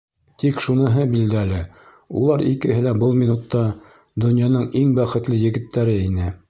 Тик 0.43 0.61
шуныһы 0.67 1.03
билдәле: 1.11 1.59
улар 2.21 2.45
икеһе 2.53 2.81
лә 2.89 2.97
был 3.05 3.15
минутта 3.23 3.63
донъяның 4.27 4.69
иң 4.83 5.01
бәхетле 5.01 5.43
егеттәре 5.49 6.01
ине. 6.11 6.39